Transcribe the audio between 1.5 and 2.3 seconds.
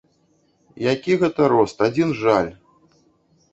рост, адзін